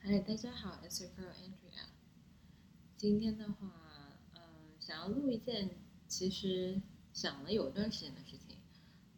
[0.00, 1.86] 嗨，大家好，It's your girl Andrea。
[2.96, 3.72] 今天的话，
[4.34, 4.40] 嗯、
[4.78, 5.70] 想要录一件
[6.08, 6.82] 其实
[7.14, 8.58] 想了有段时间的事情。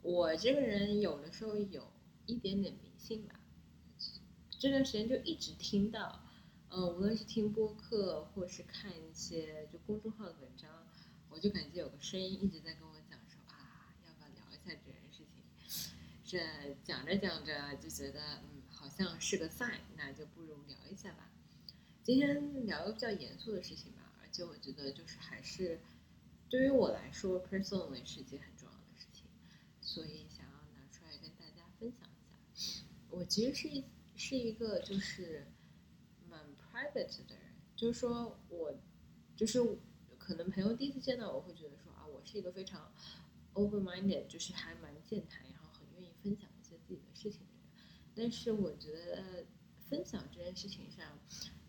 [0.03, 1.93] 我这个人有的时候有
[2.27, 3.41] 一点点迷信吧，
[4.61, 6.21] 这段时间就一直听到，
[6.69, 10.71] 呃，无论是听播客或是看一些就公众号的文章，
[11.29, 15.45] 我就感觉有个声音一直在跟我讲说啊，要不要聊一下这件事情？
[16.31, 16.39] 这
[16.85, 21.29] 讲着讲着就觉得，嗯，好像是个 sign，那就不如聊一下吧。
[22.05, 25.81] 今天聊个比较严肃的事情吧，而且我觉得就是还是
[26.49, 29.25] 对于我来说，personally 是一件很重要的事情，
[29.81, 32.85] 所以想要拿出来跟大家分享一下。
[33.11, 33.85] 我其实是一
[34.15, 35.49] 是一个就是
[36.29, 38.73] 蛮 private 的人，就是说我
[39.35, 39.61] 就是
[40.17, 42.93] 可能朋友第一次见到我会觉得说啊，我是一个非常
[43.55, 45.60] open minded，就是还蛮健谈，呀
[46.23, 47.87] 分享一些自己的事情的人。
[48.15, 49.47] 但是我觉得
[49.89, 51.19] 分享这件事情上，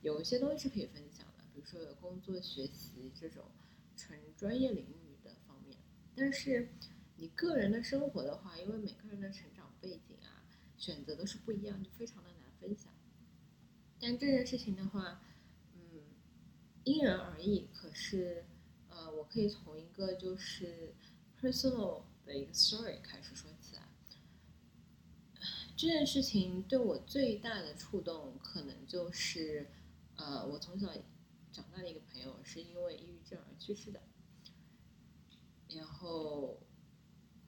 [0.01, 3.45] 有一些东西是可以分享的，比如说有工作、学习这种
[3.95, 5.77] 纯专业领域的方面。
[6.15, 6.69] 但是
[7.17, 10.43] 你个人的生活的话，因为每个人的成长背景啊、
[10.77, 12.91] 选择都是不一样，就非常的难分享。
[13.99, 15.21] 但这件事情的话，
[15.73, 16.01] 嗯，
[16.83, 17.69] 因人而异。
[17.71, 18.43] 可是，
[18.89, 20.95] 呃，我可以从一个就是
[21.39, 23.50] personal 的一个 story 开始说。
[25.81, 29.67] 这件事情对我最大的触动，可能就是，
[30.15, 30.93] 呃，我从小
[31.51, 33.99] 长大的一个朋友是因为抑郁症而去世的，
[35.69, 36.61] 然后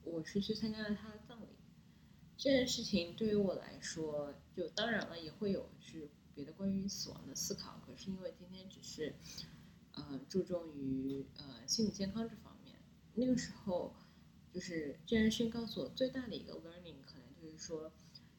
[0.02, 1.46] 我是去参加了他的葬礼。
[2.36, 7.80] 这件事情对于我来说，就当然了，也会有是别的关于死亡的思考。
[7.86, 9.14] 可是因为今天只是，
[9.92, 12.74] 呃，注重于呃心理健康这方面，
[13.14, 13.94] 那个时候
[14.52, 17.92] 就是这件事情告诉我最大的一个 learning，可能就是说，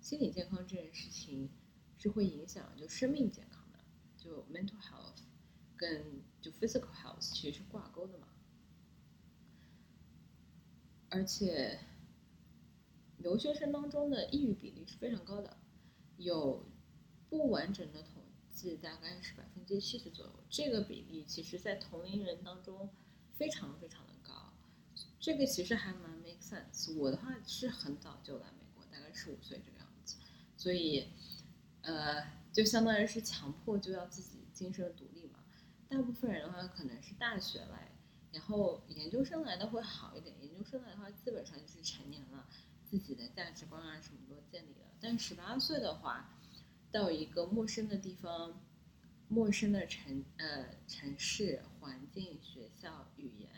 [0.05, 1.49] 心理健康这件事情
[1.97, 3.79] 是会影响就生命健康的，
[4.15, 5.23] 就 mental health
[5.75, 8.27] 跟就 physical health 其实是挂钩的嘛，
[11.09, 11.79] 而且。
[13.17, 15.57] 留学生当中的抑郁比例是非常高的，
[16.17, 16.63] 有
[17.27, 20.43] 不完整的统计大概是百分之七十左右。
[20.47, 22.91] 这个比例其实在同龄人当中
[23.33, 24.53] 非常非常的高，
[25.19, 26.95] 这个其实还蛮 make sense。
[26.95, 29.84] 我的话是很早就来美国，大概十五岁这个样，
[30.65, 31.09] 所以
[31.83, 35.37] 呃，就相当于是强迫就要自己精神独立嘛。
[35.87, 37.91] 大部分人的话可能是大学来，
[38.31, 40.35] 然后研究生来的会好一点。
[40.41, 42.47] 研究生来的话，基本上就是成年了。
[42.83, 44.87] 自己的价值观啊，什么都建立了。
[44.99, 46.31] 但十八岁的话，
[46.91, 48.59] 到一个陌生的地方、
[49.27, 53.49] 陌生的城呃城市环境、学校、语言，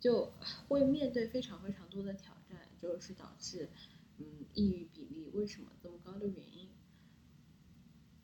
[0.00, 0.32] 就
[0.66, 3.68] 会面对非常非常多的挑战，就是导致
[4.20, 6.68] 嗯抑郁比例为什么这么高的原因。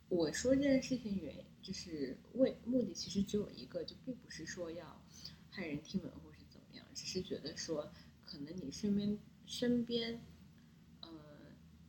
[0.07, 5.03] 我说这件事情原就是为目的其实只有一个，就并不是说要
[5.51, 7.91] 骇人听闻或是怎么样，只是觉得说
[8.23, 10.21] 可能你身边身边。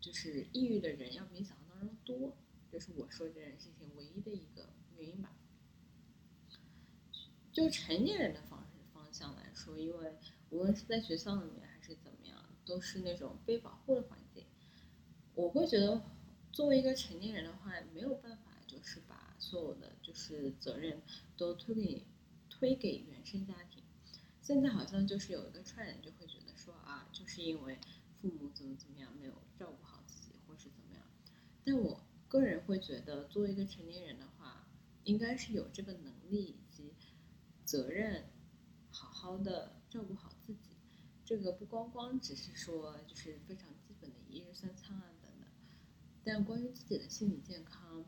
[0.00, 2.34] 就是抑郁的人要比想象当中多，
[2.70, 5.36] 这是我说这件事情唯一的一个原因吧。
[7.52, 10.14] 就成年人的方式方向来说，因为
[10.48, 11.67] 无论是在学校里面，
[12.68, 14.44] 都是那种被保护的环境。
[15.34, 16.02] 我会觉得，
[16.52, 21.00] 作为一个成年人的话，没有办法就是把所有的就是责任
[21.36, 22.06] 都推给
[22.50, 23.82] 推给原生家庭。
[24.42, 27.78] 现在好像就是有一个 trend，就会觉得说啊，就是因为
[28.20, 30.54] 父母怎么怎么样没有照顾好自己，或。
[30.58, 31.04] 是怎么样？
[31.64, 34.66] 但我个人会觉得，作为一个成年人的话，
[35.04, 36.92] 应该是有这个能力以及
[37.64, 38.24] 责任，
[38.90, 40.67] 好好的照顾好自己。
[41.28, 45.46] 这个不光光只是说，就是非常基本的一日三餐啊等等。
[46.24, 48.02] 但关于自己的心理健康，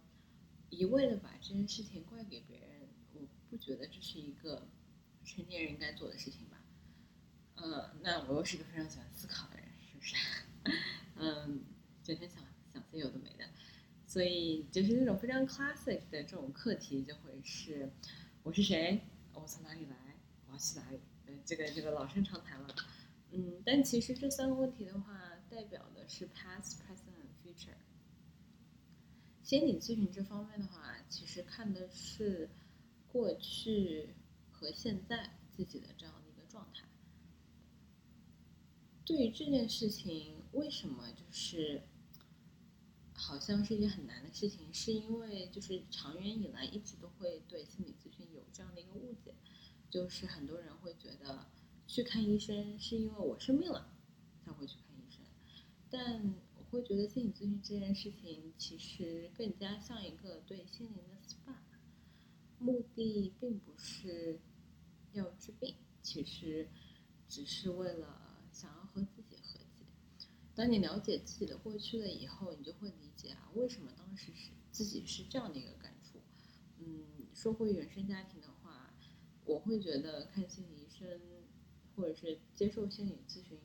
[0.71, 3.21] 一味的把这件事情怪给别人，我
[3.51, 4.67] 不觉得这是一个
[5.23, 6.65] 成年人应该做的事情吧。
[7.57, 10.17] 呃，那我又是个非常喜欢思考的人，是不是？
[11.17, 11.65] 嗯。
[12.03, 13.45] 整天想想些有的没的，
[14.07, 17.93] 所以就是那种非常 classic 的这种课题，就会是
[18.43, 19.03] 我是谁，
[19.35, 22.75] 我从哪里来，我要去哪里，呃，这个这个老生常谈了。
[23.33, 27.77] 嗯，但其实这三个问题的话，代表的是 past, present future。
[29.43, 32.51] 心理咨询这方面的话，其实看的是
[33.09, 34.15] 过去
[34.51, 36.89] 和现在自己的这样的一个状态。
[39.05, 41.83] 对于这件事情，为什么就是？
[43.13, 49.35] 好像是一件很难的事情，是因为就是长远以来一直都会对心理咨询有这样的一个误解，
[49.91, 51.47] 就是很多人会觉得
[51.91, 53.93] 去看医生是因为我生病了
[54.45, 55.25] 才会去看医生，
[55.91, 56.23] 但
[56.57, 61.57] 我会觉得心理咨询这件事情其实更加像一个对心灵的 SPA，
[62.61, 64.39] 目的并不是
[65.15, 66.69] 要治病，其实
[67.29, 69.85] 只是为了想要和自己和解。
[70.55, 76.21] 当你了解自己的过去了以后，你就会理解啊，为什么当时是自己是这样的一个感触。
[76.79, 77.05] 嗯，
[77.35, 78.95] 说回原生家庭的话，
[79.45, 81.21] 我会觉得看心理医生。
[81.97, 83.59] 或者是接受心理咨询，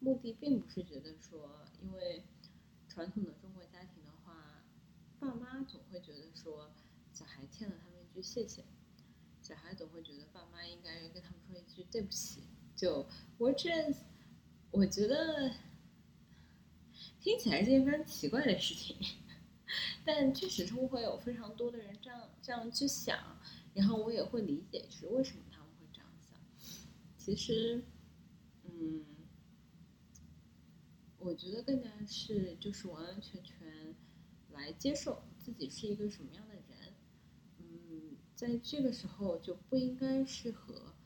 [0.00, 2.22] 目的并不是觉得说，因为
[2.88, 4.62] 传统的中国家庭的话，
[5.18, 6.70] 爸妈总会觉得说，
[7.12, 8.64] 小孩欠了他们一句谢谢，
[9.40, 12.42] 小孩总会觉得爸妈应该跟他们说一句对不起。
[12.74, 13.06] 就
[13.38, 13.70] 我这，
[14.70, 15.52] 我觉得
[17.20, 18.96] 听起来是件非常奇怪的事情，
[20.04, 23.38] 但确实是会有非常多的人这样这样去想，
[23.74, 25.42] 然后我也会理解是为什么。
[27.24, 27.84] 其实，
[28.64, 29.04] 嗯，
[31.20, 33.94] 我觉得更加是就是完完全全
[34.50, 36.94] 来接受自己是一个什么样的人，
[37.58, 40.96] 嗯，在这个时候就不应该是和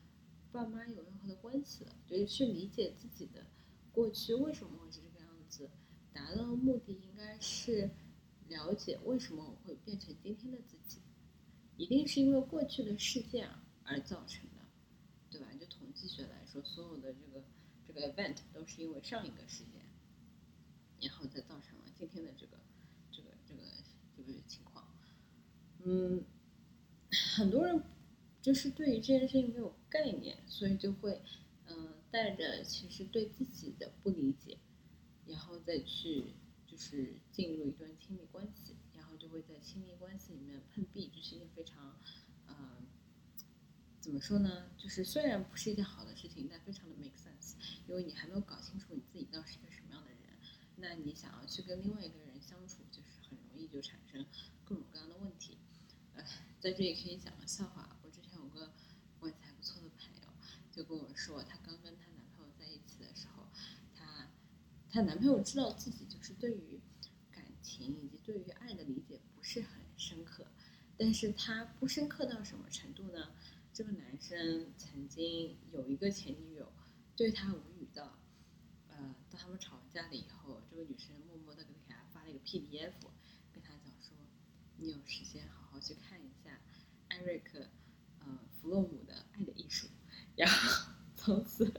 [0.51, 3.45] 爸妈有任何的关系了，就去理解自己的
[3.91, 5.69] 过去为什么会是这个样子，
[6.11, 7.91] 达到目的应该是
[8.47, 10.97] 了解为什么我会变成今天的自己，
[11.77, 13.47] 一定是因为过去的事件
[13.83, 14.56] 而造成的。
[16.05, 17.41] 学来说，所有的这个
[17.87, 19.81] 这个 event 都是因为上一个事件，
[20.99, 22.57] 然后再造成了今天的这个
[23.09, 23.61] 这个这个
[24.17, 24.85] 这个情况。
[25.85, 26.25] 嗯，
[27.37, 27.81] 很多人
[28.41, 31.21] 就是对于这件事情没有概念，所以就会
[31.67, 34.57] 嗯带着其实对自己的不理解，
[35.25, 36.33] 然后再去
[36.67, 41.97] 就是进入一段亲密关系，然后就会在亲密关系里面碰壁，这是一件非常。
[44.07, 44.71] 怎么说呢？
[44.77, 47.55] 就是虽然不是一件好的事情，但非常的 make sense，
[47.89, 50.17] 因为你还没有搞清楚你自己到底是一个什么样的人，
[50.77, 54.25] 那你想要去跟另外一个人相处，就是很容易就产生
[54.63, 55.57] 各种各样的问题。
[56.13, 56.23] 呃，
[56.57, 58.71] 在这里可以讲个笑话，我之前有个
[59.19, 60.29] 关系还不错的朋友，
[60.71, 63.43] 就跟我说，她刚跟她男朋友在一起的时候，
[63.93, 64.29] 她
[64.89, 66.79] 她男朋友知道自己就是对于
[67.29, 70.47] 感情以及对于爱的理解不是很深刻，
[70.97, 73.33] 但是他不深刻到什么程度呢？
[73.77, 76.73] 这个男生曾经有一个前女友，
[77.15, 78.17] 对他无语到，
[78.87, 82.93] 呃，当他们吵完架了以后，这个女生默默的给他发了一个 PDF，
[83.53, 84.17] 跟他讲说，
[84.77, 86.59] 你有时间好好去看一下
[87.09, 87.67] 艾瑞克，
[88.21, 89.85] 呃，弗洛姆的《爱的艺术》，
[90.35, 91.71] 然后从此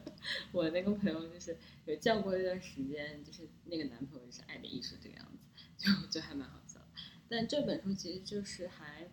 [0.53, 6.81] 我那个朋友就是有叫过一段时间，就是那个男朋友就是《爱的艺术》这个样子，就就还蛮好笑。
[7.29, 9.11] 但这本书其实就是还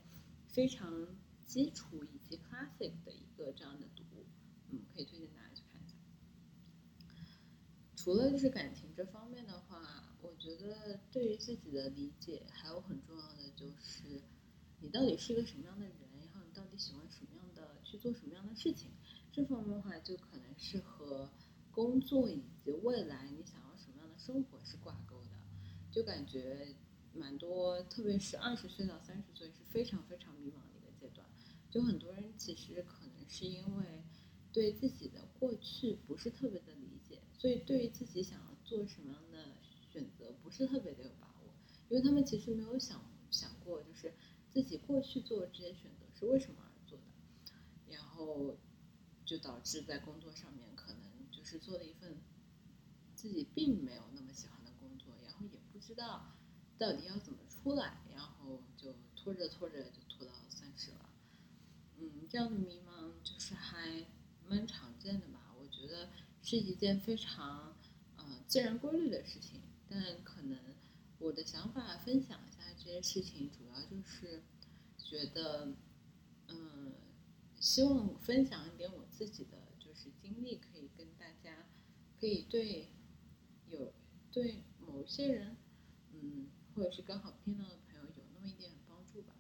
[0.47, 1.07] 非常。
[1.47, 4.25] 基础以及 classic 的一个这样的读物，
[4.69, 5.95] 嗯，可以推荐大家去看一下。
[7.95, 14.21] 除了就是感情这方面的话，我觉得对于自己的理解还有很重要的就是，
[14.79, 18.91] 你到底是一个什么样的人，然后你到底喜欢什么样的去做什么样的事情，
[19.31, 21.29] 这方面的话就可能是和
[21.71, 25.31] 工作以及未来你想要什么样的生活是挂钩的。
[25.91, 26.75] 就感觉
[27.13, 30.74] 蛮多，特别是二十岁到三十岁是非常非常迷茫的。
[31.75, 34.01] 有很多人其实可能是因为
[34.53, 39.57] 对自己的过去不是特别的理解，所以对于自己想要做什么样的
[39.91, 41.53] 选择不是特别的有把握，
[41.89, 44.13] 因为他们其实没有想想过，就是
[44.49, 48.55] 自己过去做这些选择是为什么而做的，然后
[49.25, 52.15] 就导致在工作上面可能就是做了一份
[53.15, 56.37] 自己并没有那么喜欢的工作，然后也不知道
[56.77, 60.04] 到底要怎么出来，然后就拖着拖着就。
[61.97, 64.05] 嗯，这样的迷茫就是还
[64.47, 65.53] 蛮常见的吧？
[65.59, 66.09] 我觉得
[66.41, 67.75] 是一件非常
[68.17, 69.61] 呃自然规律的事情。
[69.87, 70.57] 但可能
[71.19, 74.43] 我的想法分享一下这件事情，主要就是
[74.97, 75.75] 觉得
[76.47, 76.93] 嗯，
[77.59, 81.67] 希望分享一点我自己的就是经历，可以跟大家
[82.19, 82.89] 可以对
[83.69, 83.93] 有
[84.31, 85.55] 对某些人
[86.11, 89.35] 嗯，或者是刚好听到的朋友有那么一点帮助吧。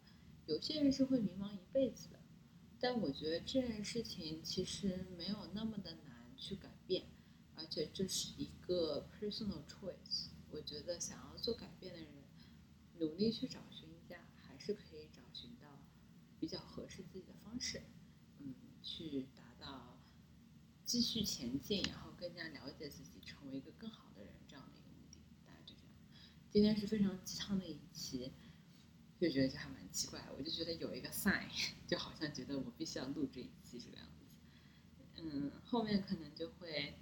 [0.45, 2.19] 有些人是会迷茫一辈子的。
[2.87, 7.07] 但我觉得这件事情其实没有那么的难去改变，
[7.55, 10.27] 而且这是一个 personal choice。
[10.51, 12.09] 我觉得想要做改变的人，
[12.99, 15.81] 努力去找寻一下，还是可以找寻到
[16.39, 17.81] 比较合适自己的方式，
[18.37, 19.97] 嗯，去达到
[20.83, 25.17] 继续前进，然后更加了解自己，成为一个更好的人这样的一个目的。
[25.43, 25.91] 大概就这样。
[26.51, 28.31] 今天是非常鸡汤的一期。
[29.19, 31.47] 就觉得就还蛮奇怪，我就觉得有一个 sign，
[31.87, 34.25] 就好像觉得我必须要录这一期这个样子。
[35.17, 36.95] 嗯，后面可能就会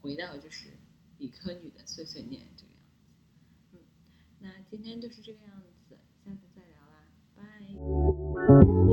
[0.00, 0.70] 回到就是
[1.18, 3.02] 理科女的碎碎念这个样子。
[3.72, 3.78] 嗯，
[4.40, 8.85] 那今天就是这个样子，下次再聊啦，拜。